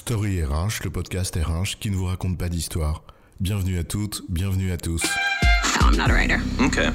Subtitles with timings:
[0.00, 3.04] Story RH, le podcast RH qui ne vous raconte pas d'histoire.
[3.38, 5.02] Bienvenue à toutes, bienvenue à tous.
[5.82, 6.38] I'm not a writer.
[6.58, 6.88] Okay.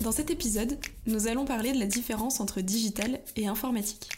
[0.00, 0.76] Dans cet épisode,
[1.06, 4.08] nous allons parler de la différence entre digital et informatique.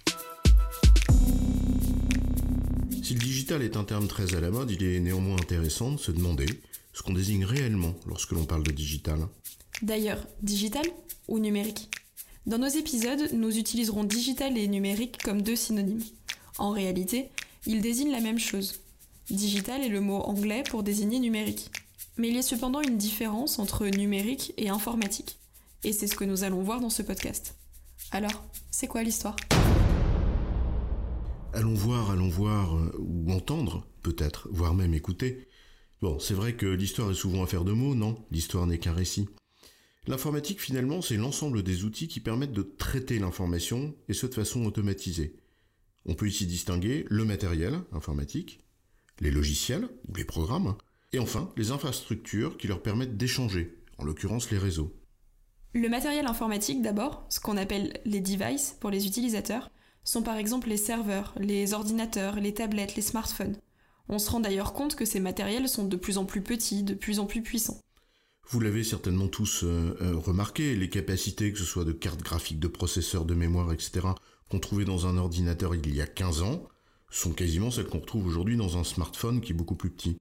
[3.03, 5.99] Si le digital est un terme très à la mode, il est néanmoins intéressant de
[5.99, 6.47] se demander
[6.95, 9.19] ce qu'on désigne réellement lorsque l'on parle de digital.
[9.83, 10.87] D'ailleurs, digital
[11.29, 11.91] ou numérique?
[12.47, 16.03] Dans nos épisodes, nous utiliserons digital et numérique comme deux synonymes.
[16.59, 17.29] En réalité,
[17.67, 18.81] ils désignent la même chose.
[19.31, 21.71] Digital est le mot anglais pour désigner numérique.
[22.17, 25.39] Mais il y a cependant une différence entre numérique et informatique.
[25.85, 27.55] Et c'est ce que nous allons voir dans ce podcast.
[28.11, 29.37] Alors, c'est quoi l'histoire?
[31.53, 35.47] Allons voir, allons voir, euh, ou entendre, peut-être, voire même écouter.
[36.03, 38.17] Bon, c'est vrai que l'histoire est souvent affaire de mots, non?
[38.33, 39.29] L'histoire n'est qu'un récit.
[40.09, 44.65] L'informatique, finalement, c'est l'ensemble des outils qui permettent de traiter l'information, et ce de façon
[44.65, 45.37] automatisée.
[46.09, 48.61] On peut ici distinguer le matériel informatique,
[49.21, 50.75] les logiciels ou les programmes,
[51.13, 54.97] et enfin les infrastructures qui leur permettent d'échanger, en l'occurrence les réseaux.
[55.75, 59.71] Le matériel informatique d'abord, ce qu'on appelle les devices pour les utilisateurs,
[60.03, 63.59] sont par exemple les serveurs, les ordinateurs, les tablettes, les smartphones.
[64.09, 66.95] On se rend d'ailleurs compte que ces matériels sont de plus en plus petits, de
[66.95, 67.79] plus en plus puissants.
[68.49, 72.61] Vous l'avez certainement tous euh, euh, remarqué, les capacités, que ce soit de cartes graphiques,
[72.61, 74.09] de processeurs, de mémoire, etc.,
[74.51, 76.67] qu'on trouvait dans un ordinateur il y a 15 ans,
[77.11, 80.17] sont quasiment celles qu'on retrouve aujourd'hui dans un smartphone qui est beaucoup plus petit.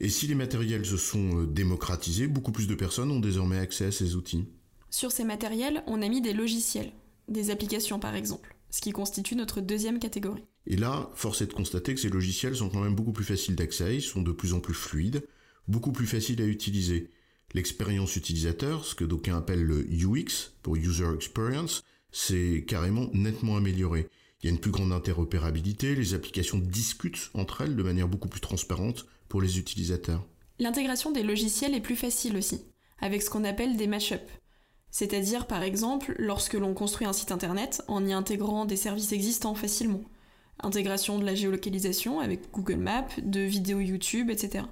[0.00, 3.86] Et si les matériels se sont euh, démocratisés, beaucoup plus de personnes ont désormais accès
[3.86, 4.46] à ces outils.
[4.90, 6.92] Sur ces matériels, on a mis des logiciels,
[7.28, 10.44] des applications par exemple, ce qui constitue notre deuxième catégorie.
[10.66, 13.56] Et là, force est de constater que ces logiciels sont quand même beaucoup plus faciles
[13.56, 15.26] d'accès, ils sont de plus en plus fluides,
[15.68, 17.10] beaucoup plus faciles à utiliser.
[17.54, 24.08] L'expérience utilisateur, ce que d'aucuns appellent le UX, pour User Experience, c'est carrément nettement amélioré.
[24.42, 28.28] Il y a une plus grande interopérabilité, les applications discutent entre elles de manière beaucoup
[28.28, 30.26] plus transparente pour les utilisateurs.
[30.58, 32.60] L'intégration des logiciels est plus facile aussi,
[33.00, 34.20] avec ce qu'on appelle des mashups.
[34.90, 39.54] C'est-à-dire, par exemple, lorsque l'on construit un site internet en y intégrant des services existants
[39.54, 40.02] facilement.
[40.60, 44.64] Intégration de la géolocalisation avec Google Maps, de vidéos YouTube, etc.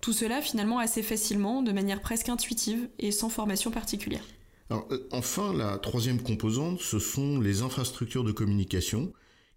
[0.00, 4.24] Tout cela finalement assez facilement, de manière presque intuitive et sans formation particulière.
[4.70, 4.76] Euh,
[5.10, 9.12] enfin, la troisième composante, ce sont les infrastructures de communication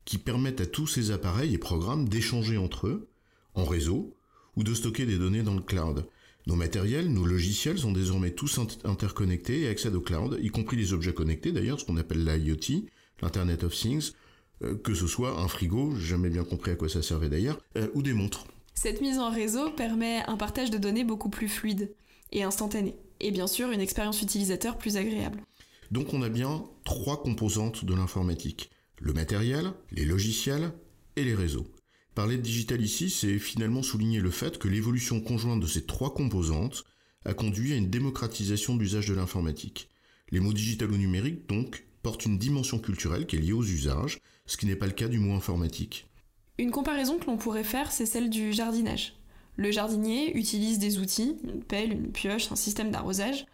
[0.05, 3.09] qui permettent à tous ces appareils et programmes d'échanger entre eux,
[3.55, 4.15] en réseau,
[4.55, 6.05] ou de stocker des données dans le cloud.
[6.45, 10.91] Nos matériels, nos logiciels sont désormais tous interconnectés et accèdent au cloud, y compris les
[10.91, 12.85] objets connectés d'ailleurs, ce qu'on appelle l'IoT,
[13.21, 14.11] l'Internet of Things,
[14.61, 17.87] euh, que ce soit un frigo, jamais bien compris à quoi ça servait d'ailleurs, euh,
[17.93, 18.45] ou des montres.
[18.73, 21.93] Cette mise en réseau permet un partage de données beaucoup plus fluide
[22.33, 25.41] et instantané, et bien sûr une expérience utilisateur plus agréable.
[25.91, 28.69] Donc on a bien trois composantes de l'informatique.
[28.99, 30.71] Le matériel, les logiciels
[31.15, 31.67] et les réseaux.
[32.15, 36.13] Parler de digital ici, c'est finalement souligner le fait que l'évolution conjointe de ces trois
[36.13, 36.83] composantes
[37.25, 39.89] a conduit à une démocratisation de l'usage de l'informatique.
[40.29, 44.19] Les mots digital ou numérique, donc, portent une dimension culturelle qui est liée aux usages,
[44.45, 46.07] ce qui n'est pas le cas du mot informatique.
[46.59, 49.15] Une comparaison que l'on pourrait faire, c'est celle du jardinage.
[49.55, 53.45] Le jardinier utilise des outils, une pelle, une pioche, un système d'arrosage,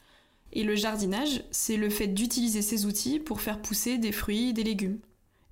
[0.53, 4.53] et le jardinage, c'est le fait d'utiliser ces outils pour faire pousser des fruits et
[4.53, 4.99] des légumes.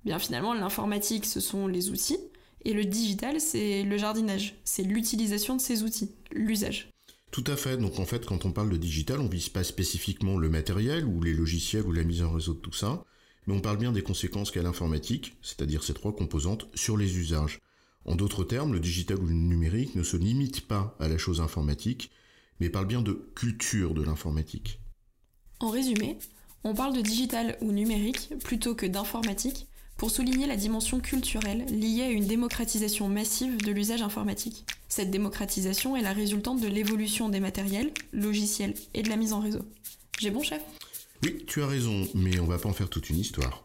[0.04, 2.18] Bien finalement, l'informatique, ce sont les outils,
[2.64, 6.90] et le digital, c'est le jardinage, c'est l'utilisation de ces outils, l'usage.
[7.30, 7.76] Tout à fait.
[7.76, 11.22] Donc en fait, quand on parle de digital, on vise pas spécifiquement le matériel ou
[11.22, 13.04] les logiciels ou la mise en réseau de tout ça,
[13.46, 17.58] mais on parle bien des conséquences qu'a l'informatique, c'est-à-dire ces trois composantes, sur les usages.
[18.04, 21.40] En d'autres termes, le digital ou le numérique ne se limite pas à la chose
[21.40, 22.10] informatique,
[22.60, 24.80] mais parle bien de culture de l'informatique.
[25.60, 26.18] En résumé,
[26.64, 29.66] on parle de digital ou numérique plutôt que d'informatique
[29.96, 34.64] pour souligner la dimension culturelle liée à une démocratisation massive de l'usage informatique.
[34.88, 39.40] Cette démocratisation est la résultante de l'évolution des matériels, logiciels et de la mise en
[39.40, 39.62] réseau.
[40.20, 40.62] J'ai bon chef?
[41.24, 43.64] Oui, tu as raison, mais on va pas en faire toute une histoire.